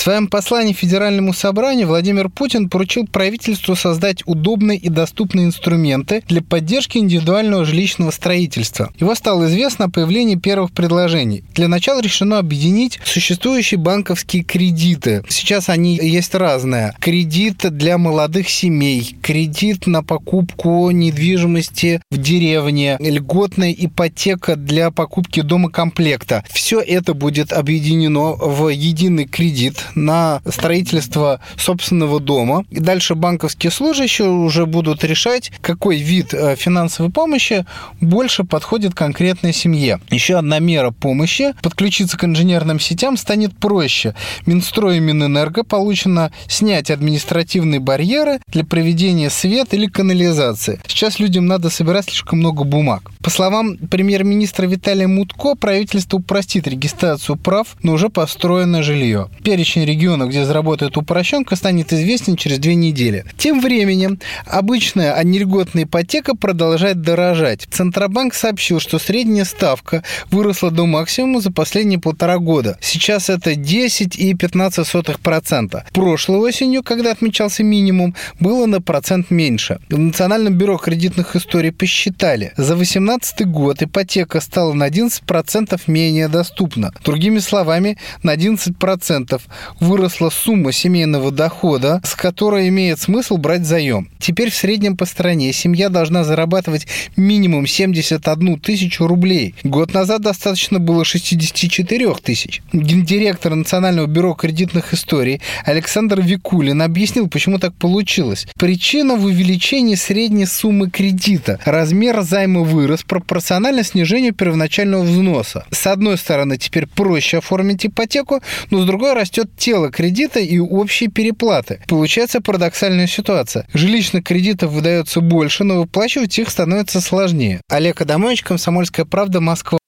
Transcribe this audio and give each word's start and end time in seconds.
Своем 0.00 0.28
послании 0.28 0.72
Федеральному 0.72 1.34
собранию 1.34 1.86
Владимир 1.86 2.30
Путин 2.30 2.70
поручил 2.70 3.06
правительству 3.06 3.76
создать 3.76 4.22
удобные 4.24 4.78
и 4.78 4.88
доступные 4.88 5.44
инструменты 5.44 6.22
для 6.26 6.40
поддержки 6.40 6.96
индивидуального 6.96 7.66
жилищного 7.66 8.10
строительства. 8.10 8.90
Его 8.98 9.14
стало 9.14 9.44
известно 9.44 9.84
о 9.84 9.90
появлении 9.90 10.36
первых 10.36 10.72
предложений. 10.72 11.44
Для 11.54 11.68
начала 11.68 12.00
решено 12.00 12.38
объединить 12.38 12.98
существующие 13.04 13.78
банковские 13.78 14.42
кредиты. 14.42 15.22
Сейчас 15.28 15.68
они 15.68 15.98
есть 16.00 16.34
разные. 16.34 16.94
Кредит 16.98 17.58
для 17.70 17.98
молодых 17.98 18.48
семей, 18.48 19.18
кредит 19.20 19.86
на 19.86 20.02
покупку 20.02 20.90
недвижимости 20.92 22.00
в 22.10 22.16
деревне, 22.16 22.96
льготная 23.00 23.76
ипотека 23.78 24.56
для 24.56 24.90
покупки 24.92 25.42
дома 25.42 25.68
комплекта. 25.68 26.42
Все 26.50 26.80
это 26.80 27.12
будет 27.12 27.52
объединено 27.52 28.32
в 28.32 28.70
единый 28.70 29.26
кредит 29.26 29.89
на 29.94 30.40
строительство 30.48 31.40
собственного 31.56 32.20
дома. 32.20 32.64
И 32.70 32.80
дальше 32.80 33.14
банковские 33.14 33.70
служащие 33.70 34.28
уже 34.28 34.66
будут 34.66 35.04
решать, 35.04 35.52
какой 35.60 35.98
вид 35.98 36.34
э, 36.34 36.56
финансовой 36.56 37.10
помощи 37.10 37.66
больше 38.00 38.44
подходит 38.44 38.94
конкретной 38.94 39.52
семье. 39.52 40.00
Еще 40.10 40.36
одна 40.36 40.58
мера 40.58 40.90
помощи– 40.90 41.54
подключиться 41.62 42.16
к 42.16 42.24
инженерным 42.24 42.80
сетям 42.80 43.16
станет 43.16 43.56
проще. 43.56 44.14
Минстрой 44.46 44.98
и 44.98 45.00
Минэнерго 45.00 45.64
получено 45.64 46.32
снять 46.48 46.90
административные 46.90 47.80
барьеры 47.80 48.40
для 48.48 48.64
проведения 48.64 49.30
света 49.30 49.76
или 49.76 49.86
канализации. 49.86 50.80
Сейчас 50.86 51.18
людям 51.18 51.46
надо 51.46 51.70
собирать 51.70 52.06
слишком 52.06 52.38
много 52.38 52.64
бумаг. 52.64 53.10
По 53.22 53.30
словам 53.30 53.76
премьер-министра 53.76 54.66
Виталия 54.66 55.08
Мутко, 55.08 55.54
правительство 55.54 56.18
упростит 56.18 56.66
регистрацию 56.66 57.36
прав 57.36 57.76
на 57.82 57.92
уже 57.92 58.08
построенное 58.08 58.82
жилье. 58.82 59.28
Перечень 59.44 59.79
регионов, 59.84 60.30
где 60.30 60.44
заработает 60.44 60.96
упрощенка, 60.96 61.54
станет 61.56 61.92
известен 61.92 62.36
через 62.36 62.58
две 62.58 62.74
недели. 62.74 63.24
Тем 63.36 63.60
временем 63.60 64.18
обычная 64.46 65.12
а 65.14 65.22
нельготная 65.24 65.84
ипотека 65.84 66.34
продолжает 66.34 67.02
дорожать. 67.02 67.68
Центробанк 67.70 68.32
сообщил, 68.34 68.80
что 68.80 68.98
средняя 68.98 69.44
ставка 69.44 70.02
выросла 70.30 70.70
до 70.70 70.86
максимума 70.86 71.40
за 71.40 71.52
последние 71.52 71.98
полтора 71.98 72.38
года. 72.38 72.78
Сейчас 72.80 73.28
это 73.30 73.52
10,15%. 73.52 75.82
Прошлой 75.92 76.38
осенью, 76.38 76.82
когда 76.82 77.12
отмечался 77.12 77.62
минимум, 77.62 78.14
было 78.38 78.66
на 78.66 78.80
процент 78.80 79.30
меньше. 79.30 79.78
В 79.88 79.98
Национальном 79.98 80.54
бюро 80.54 80.78
кредитных 80.78 81.36
историй 81.36 81.72
посчитали, 81.72 82.52
за 82.56 82.76
18 82.76 83.10
2017 83.10 83.46
год 83.46 83.82
ипотека 83.82 84.40
стала 84.40 84.72
на 84.72 84.88
11% 84.88 85.80
менее 85.86 86.28
доступна. 86.28 86.92
Другими 87.04 87.38
словами, 87.38 87.98
на 88.22 88.34
11% 88.34 89.40
выросла 89.78 90.30
сумма 90.30 90.72
семейного 90.72 91.30
дохода, 91.30 92.00
с 92.04 92.14
которой 92.14 92.68
имеет 92.68 93.00
смысл 93.00 93.36
брать 93.36 93.64
заем. 93.64 94.08
Теперь 94.18 94.50
в 94.50 94.54
среднем 94.54 94.96
по 94.96 95.04
стране 95.04 95.52
семья 95.52 95.88
должна 95.88 96.24
зарабатывать 96.24 96.86
минимум 97.16 97.66
71 97.66 98.58
тысячу 98.60 99.06
рублей. 99.06 99.54
Год 99.62 99.94
назад 99.94 100.22
достаточно 100.22 100.78
было 100.78 101.04
64 101.04 102.14
тысяч. 102.22 102.62
Гендиректор 102.72 103.54
Национального 103.54 104.06
бюро 104.06 104.34
кредитных 104.34 104.92
историй 104.94 105.40
Александр 105.64 106.20
Викулин 106.20 106.82
объяснил, 106.82 107.28
почему 107.28 107.58
так 107.58 107.74
получилось. 107.74 108.46
Причина 108.58 109.16
в 109.16 109.24
увеличении 109.24 109.94
средней 109.94 110.46
суммы 110.46 110.90
кредита. 110.90 111.58
Размер 111.64 112.22
займа 112.22 112.62
вырос, 112.62 113.02
пропорционально 113.02 113.84
снижению 113.84 114.34
первоначального 114.34 115.02
взноса. 115.02 115.64
С 115.70 115.86
одной 115.86 116.18
стороны, 116.18 116.56
теперь 116.56 116.86
проще 116.86 117.38
оформить 117.38 117.86
ипотеку, 117.86 118.40
но 118.70 118.82
с 118.82 118.86
другой 118.86 119.14
растет 119.14 119.50
тело 119.60 119.90
кредита 119.90 120.40
и 120.40 120.58
общие 120.58 121.08
переплаты. 121.08 121.80
Получается 121.86 122.40
парадоксальная 122.40 123.06
ситуация. 123.06 123.66
Жилищных 123.72 124.24
кредитов 124.24 124.72
выдается 124.72 125.20
больше, 125.20 125.62
но 125.62 125.76
выплачивать 125.76 126.36
их 126.38 126.48
становится 126.50 127.00
сложнее. 127.00 127.60
Олег 127.68 128.00
Адамович, 128.00 128.42
Комсомольская 128.42 129.04
правда, 129.04 129.40
Москва. 129.40 129.78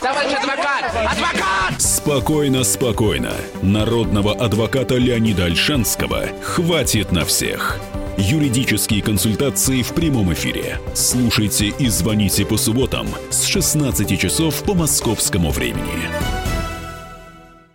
Товарищ 0.00 0.32
адвокат! 0.32 0.84
Адвокат! 0.94 1.82
Спокойно, 1.82 2.64
спокойно. 2.64 3.32
Народного 3.60 4.32
адвоката 4.34 4.96
Леонида 4.96 5.46
Альшанского 5.46 6.28
хватит 6.42 7.12
на 7.12 7.24
всех. 7.24 7.78
Юридические 8.16 9.02
консультации 9.02 9.82
в 9.82 9.92
прямом 9.92 10.32
эфире. 10.32 10.78
Слушайте 10.94 11.68
и 11.78 11.88
звоните 11.88 12.46
по 12.46 12.56
субботам 12.56 13.06
с 13.30 13.44
16 13.44 14.18
часов 14.18 14.62
по 14.62 14.74
московскому 14.74 15.50
времени. 15.50 16.39